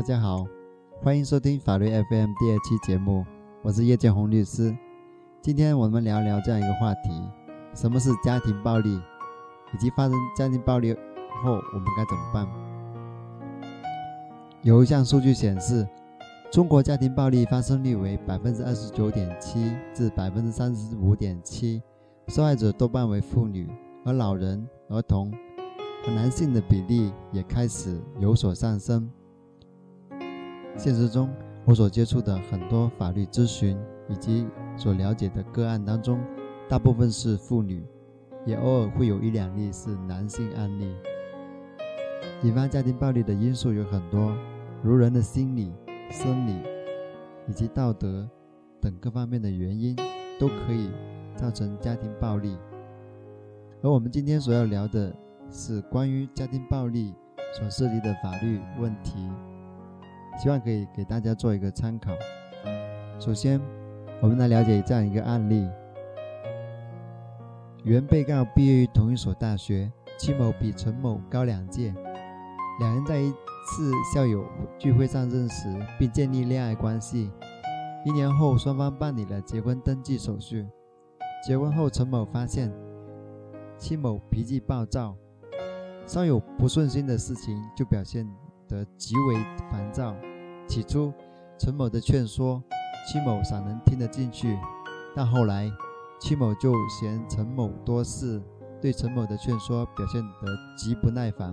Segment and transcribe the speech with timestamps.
[0.00, 0.46] 大家好，
[1.02, 3.22] 欢迎收听法律 FM 第二期节目，
[3.60, 4.74] 我是叶建红律师。
[5.42, 7.10] 今天我们聊聊这样一个话题：
[7.74, 8.98] 什么是家庭暴力，
[9.74, 10.94] 以及发生家庭暴力
[11.44, 12.48] 后我们该怎么办？
[14.62, 15.86] 有一项数据显示，
[16.50, 21.82] 中国家庭暴力发生率为百分之二十九点七至百分之三十五点七，
[22.28, 23.68] 受害者多半为妇女，
[24.06, 25.30] 而老人、儿童
[26.02, 29.06] 和男性的比例也开始有所上升。
[30.82, 31.28] 现实中，
[31.66, 33.78] 我所接触的很多法律咨询
[34.08, 36.18] 以及所了解的个案当中，
[36.70, 37.84] 大部分是妇女，
[38.46, 40.90] 也偶尔会有一两例是男性案例。
[42.44, 44.34] 引发家庭暴力的因素有很多，
[44.82, 45.70] 如人的心理、
[46.10, 46.56] 生理
[47.46, 48.26] 以及道德
[48.80, 49.94] 等各方面的原因，
[50.38, 50.88] 都可以
[51.36, 52.56] 造成家庭暴力。
[53.82, 55.14] 而我们今天所要聊的
[55.50, 57.14] 是关于家庭暴力
[57.52, 59.28] 所涉及的法律问题。
[60.38, 62.12] 希望可以给大家做一个参考。
[63.18, 63.60] 首先，
[64.22, 65.68] 我们来了解这样一个案例：
[67.84, 71.94] 原被告毕业于同一所大学，戚某比陈某高两届，
[72.78, 74.44] 两人在一次校友
[74.78, 77.30] 聚会上认识，并建立恋爱关系。
[78.06, 80.66] 一年后，双方办理了结婚登记手续。
[81.46, 82.72] 结婚后，陈某发现
[83.76, 85.14] 戚某脾气暴躁，
[86.06, 88.26] 稍有不顺心的事情就表现
[88.70, 89.34] 得极为
[89.70, 90.14] 烦躁。
[90.68, 91.12] 起初，
[91.58, 92.62] 陈某的劝说，
[93.10, 94.56] 戚某尚能听得进去，
[95.16, 95.68] 但后来，
[96.20, 98.40] 戚某就嫌陈某多事，
[98.80, 101.52] 对陈某的劝说表现得极不耐烦，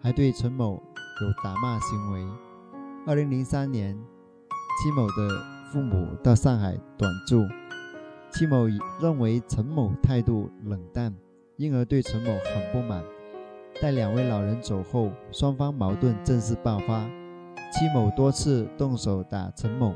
[0.00, 0.82] 还对陈某
[1.20, 2.26] 有打骂行为。
[3.06, 3.96] 二零零三年，
[4.82, 7.46] 戚某的父母到上海短住。
[8.32, 8.66] 戚某
[9.00, 11.14] 认为陈某态度冷淡，
[11.56, 13.04] 因而对陈某很不满。
[13.82, 17.04] 待两位老人走后，双方矛盾正式爆发。
[17.72, 19.92] 戚某多次动手打陈某，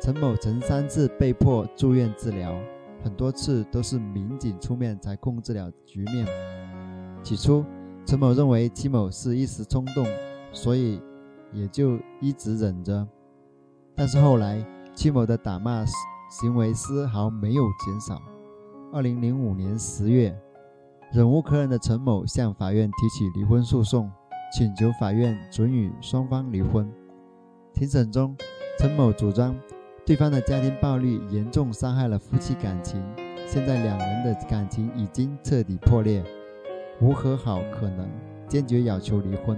[0.00, 2.58] 陈某曾三次被迫住院治疗，
[3.02, 6.26] 很多次都是民警出面才控制了局面。
[7.22, 7.62] 起初，
[8.06, 10.06] 陈某认为戚某是一时冲动，
[10.50, 10.98] 所以
[11.52, 13.06] 也就一直忍着。
[13.94, 15.84] 但是后来，戚某的打骂。
[16.30, 18.20] 行为丝毫没有减少。
[18.92, 20.36] 二零零五年十月，
[21.14, 24.10] 忍无可忍的陈某向法院提起离婚诉讼，
[24.52, 26.90] 请求法院准予双方离婚。
[27.72, 28.36] 庭审中，
[28.80, 29.54] 陈某主张
[30.04, 33.00] 对方的家庭暴力严重伤害了夫妻感情，
[33.46, 36.20] 现在两人的感情已经彻底破裂，
[37.00, 38.10] 无和好可能，
[38.48, 39.56] 坚决要求离婚。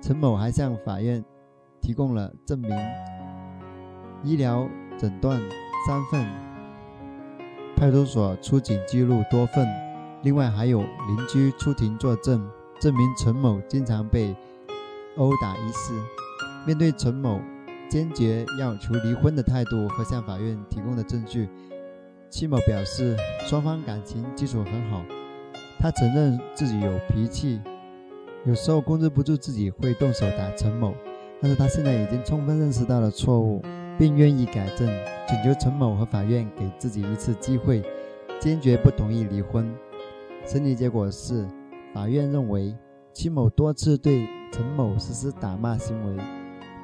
[0.00, 1.22] 陈某还向法院
[1.78, 2.70] 提供了证明、
[4.22, 4.66] 医疗
[4.96, 5.38] 诊断。
[5.86, 6.26] 三份，
[7.76, 9.68] 派出所出警记录多份，
[10.24, 12.44] 另外还有邻居出庭作证，
[12.80, 14.34] 证明陈某经常被
[15.16, 15.92] 殴打一事。
[16.66, 17.40] 面对陈某
[17.90, 21.48] 坚决要求离婚的态度和向法院提供的证据，
[22.30, 23.14] 戚某表示
[23.46, 25.04] 双方感情基础很好，
[25.78, 27.60] 他承认自己有脾气，
[28.46, 30.94] 有时候控制不住自己会动手打陈某，
[31.40, 33.62] 但是他现在已经充分认识到了错误。
[33.96, 34.88] 并愿意改正，
[35.28, 37.80] 请求陈某和法院给自己一次机会，
[38.40, 39.72] 坚决不同意离婚。
[40.46, 41.48] 审理结果是，
[41.94, 42.76] 法院认为
[43.12, 46.22] 戚某多次对陈某实施打骂行为，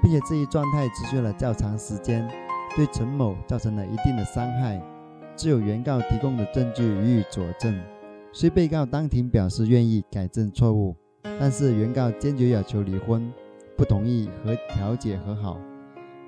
[0.02, 2.26] 并且这一状态持续了较长时间，
[2.74, 4.82] 对陈某造成了一定的伤害，
[5.36, 7.78] 只有原告提供的证据予以佐证。
[8.32, 13.30] 虽被告当庭表示愿意改正错误，但是原告坚决要求离婚，
[13.76, 15.58] 不同意和调解和好。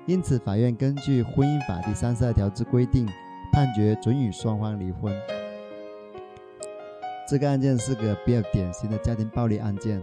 [0.05, 3.07] 因此，法院根据《婚姻法》第三十二条之规定，
[3.51, 5.13] 判决准予双方离婚。
[7.25, 10.01] 这个案件是个比较典型的家庭暴力案件。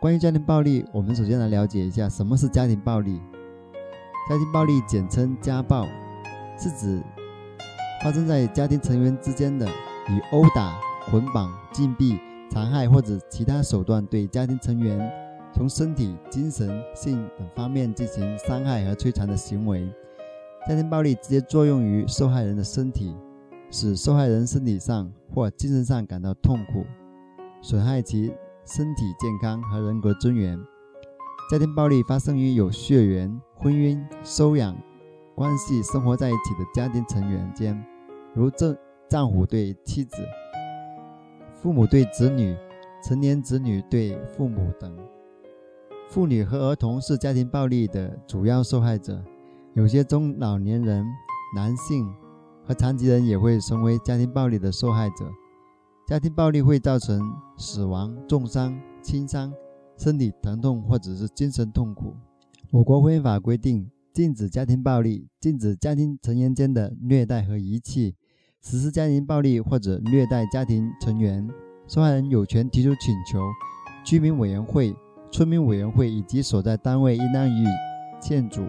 [0.00, 3.20] 关于家庭暴力，我们首先来了解一下什么是家庭暴力。
[4.28, 5.86] 家庭暴力简称家暴，
[6.58, 7.02] 是指
[8.02, 12.18] 发生在家庭成员之间的，以殴打、捆绑、禁闭、
[12.50, 14.98] 残害或者其他手段对家庭成员
[15.52, 19.88] 从身体、精神性等方面进行伤害和摧残的行为。
[20.68, 23.16] 家庭暴力直接作用于受害人的身体，
[23.70, 26.84] 使受害人身体上或精神上感到痛苦，
[27.62, 28.32] 损害其
[28.64, 30.58] 身体健康和人格尊严。
[31.50, 34.76] 家庭暴力发生于有血缘、婚姻、收养
[35.34, 37.80] 关系生活在一起的家庭成员间，
[38.34, 38.76] 如丈
[39.08, 40.16] 丈夫对妻子、
[41.54, 42.56] 父母对子女、
[43.04, 44.96] 成年子女对父母等。
[46.08, 49.22] 妇女和儿童是家庭暴力的主要受害者。
[49.74, 51.06] 有些中老年人、
[51.54, 52.12] 男性
[52.66, 55.30] 和残疾人也会成为家庭暴力的受害者。
[56.06, 57.20] 家庭暴力会造成
[57.56, 59.52] 死亡、重伤、轻伤、
[59.96, 62.14] 身体疼痛或者是精神痛苦。
[62.72, 68.14] 我国婚姻法规定，禁止家庭暴力，禁止家庭成员间的虐待和遗弃。
[68.60, 71.48] 实施家庭暴力或者虐待家庭成员，
[71.86, 73.40] 受害人有权提出请求。
[74.04, 74.94] 居民委员会、
[75.30, 77.64] 村民委员会以及所在单位应当与
[78.20, 78.66] 建主。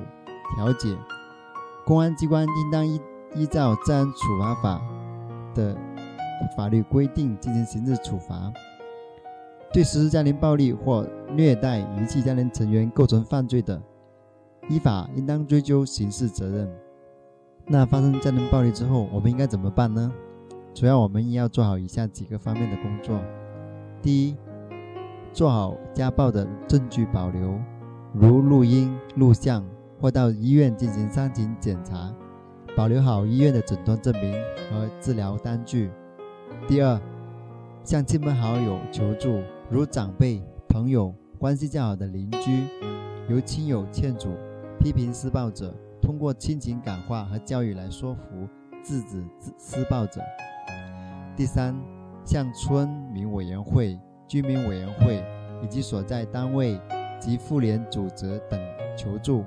[0.56, 0.98] 调解，
[1.86, 3.00] 公安机关应当依
[3.34, 4.82] 依照《治安处罚法》
[5.56, 5.76] 的
[6.58, 8.52] 法律规定进行刑事处罚。
[9.72, 13.82] 对实施家庭暴力或虐待、遗弃家庭成员构成犯罪的，
[14.68, 16.70] 依法应当追究刑事责任。
[17.68, 20.12] 那发生家庭暴力之后，我们应该怎么办呢？
[20.74, 23.20] 主要我们要做好以下几个方面的工作：
[24.02, 24.36] 第一，
[25.32, 27.58] 做好家暴的证据保留，
[28.14, 29.64] 如录音、录像。
[30.02, 32.12] 或到医院进行伤情检查，
[32.76, 34.34] 保留好医院的诊断证明
[34.72, 35.92] 和治疗单据。
[36.68, 37.00] 第二，
[37.84, 42.64] 向亲朋好友求助，如长辈、朋友、关系较好的邻居，
[43.30, 44.30] 由亲友劝阻、
[44.80, 48.48] 批评施暴者，通过亲情感化和教育来说服、
[48.84, 49.22] 制止
[49.58, 50.22] 施暴者。
[51.36, 51.76] 第三，
[52.24, 55.24] 向村民委员会、居民委员会
[55.62, 56.80] 以及所在单位
[57.20, 58.60] 及妇联组织等
[58.96, 59.44] 求助。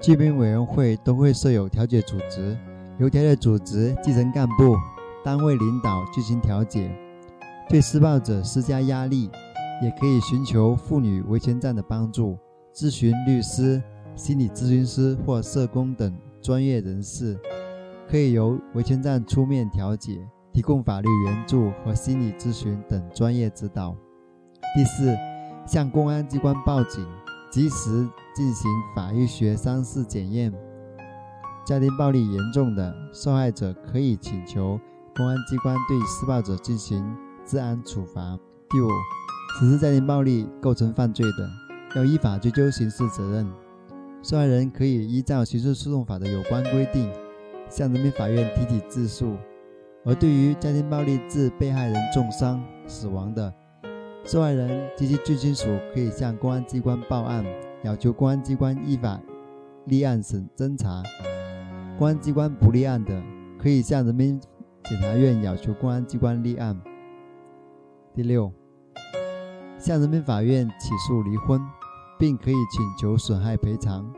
[0.00, 2.56] 居民委员会都会设有调解组织，
[2.98, 4.76] 由调解组织基层干部、
[5.24, 6.90] 单位领导进行调解，
[7.68, 9.28] 对施暴者施加压力，
[9.82, 12.38] 也可以寻求妇女维权站的帮助，
[12.72, 13.82] 咨询律师、
[14.14, 17.36] 心理咨询师或社工等专业人士，
[18.08, 20.16] 可以由维权站出面调解，
[20.52, 23.96] 提供法律援助和心理咨询等专业指导。
[24.76, 25.16] 第四，
[25.66, 27.04] 向公安机关报警，
[27.50, 28.08] 及时。
[28.38, 30.54] 进行法医学伤势检验。
[31.66, 34.78] 家庭暴力严重的受害者可以请求
[35.16, 37.04] 公安机关对施暴者进行
[37.44, 38.38] 治安处罚。
[38.70, 38.88] 第五，
[39.58, 41.50] 实施家庭暴力构成犯罪的，
[41.96, 43.44] 要依法追究刑事责任。
[44.22, 47.12] 受害人可以依照刑事诉讼法的有关规定，
[47.68, 49.36] 向人民法院提起自诉。
[50.04, 53.52] 而对于家庭暴力致被害人重伤、死亡的，
[54.24, 57.44] 受害人及其近亲属可以向公安机关报案。
[57.82, 59.20] 要求公安机关依法
[59.84, 61.02] 立案审侦查，
[61.96, 63.22] 公安机关不立案的，
[63.58, 64.40] 可以向人民
[64.84, 66.78] 检察院要求公安机关立案。
[68.14, 68.52] 第六，
[69.78, 71.60] 向人民法院起诉离婚，
[72.18, 74.12] 并可以请求损害赔偿。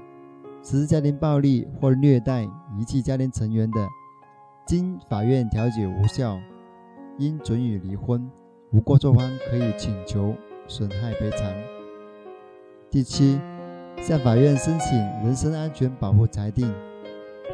[0.63, 3.87] 实施家庭暴力或虐待、遗弃家庭成员的，
[4.67, 6.39] 经法院调解无效，
[7.19, 8.31] 应准予离婚，
[8.73, 10.35] 无过错方可以请求
[10.67, 11.80] 损害赔偿。
[12.91, 13.39] 第七，
[14.03, 16.75] 向法院申请人身安全保护裁定。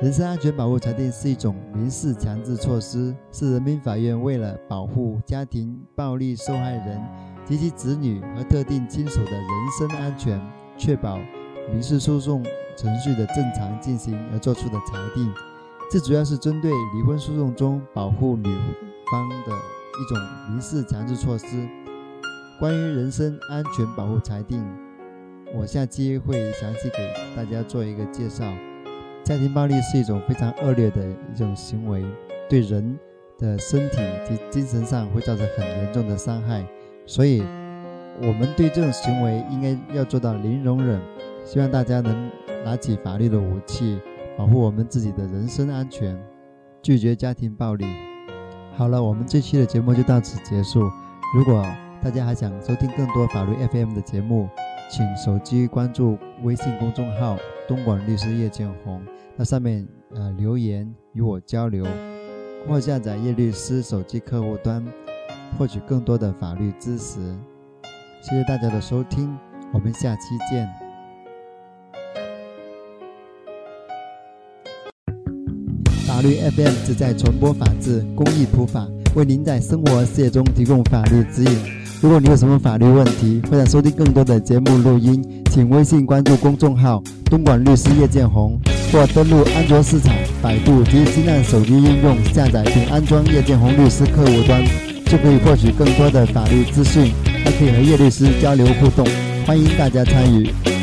[0.01, 7.03] 人身安全保护裁定是一种民事强制措施，是人民法院为了保护家庭暴力受害人
[7.45, 10.41] 及其子女和特定亲属的人身安全，
[10.79, 11.19] 确保
[11.71, 12.43] 民事诉讼
[12.75, 15.31] 程序的正常进行而作出的裁定。
[15.91, 18.45] 这主要是针对离婚诉讼中保护女
[19.13, 20.19] 方的一种
[20.51, 21.69] 民事强制措施。
[22.59, 24.65] 关于人身安全保护裁定。
[25.59, 26.99] 我下期会详细给
[27.35, 28.45] 大家做一个介绍。
[29.25, 32.05] 家庭暴力是一种非常恶劣的一种行为，
[32.49, 32.99] 对人
[33.39, 36.65] 的身体及精神上会造成很严重的伤害，
[37.07, 37.41] 所以
[38.21, 41.01] 我们对这种行为应该要做到零容忍。
[41.45, 42.31] 希望大家能
[42.65, 43.99] 拿起法律的武器，
[44.37, 46.21] 保护我们自己的人身安全，
[46.83, 47.87] 拒绝家庭暴力。
[48.75, 50.83] 好了，我们这期的节目就到此结束。
[51.35, 51.65] 如果
[52.03, 54.49] 大家还想收听更多法律 FM 的节目，
[54.89, 59.03] 请手机关注微信公众号“东莞律师叶建红”，
[59.37, 61.85] 那上面呃留言与我交流，
[62.69, 64.85] 或下载叶律师手机客户端，
[65.59, 67.19] 获取更多的法律知识。
[68.23, 69.37] 谢谢大家的收听，
[69.73, 70.69] 我们下期见。
[76.07, 81.76] 法律 FM 旨在传播法治、公益普法，为您在生活事业中提供法律指引。
[82.03, 88.59] 如果你有什么法律问题，或想收听更多的节目录音，请微信关注公众号“东莞律师叶建红”，
[88.93, 94.63] 或登录安卓市场、百度及新浪手机应用下载并安装叶建红律师客户端，
[95.07, 97.13] 就可以获取更多的法律资讯，
[97.45, 99.07] 还可以和叶律师交流互动。
[99.47, 100.76] 欢迎大家参与。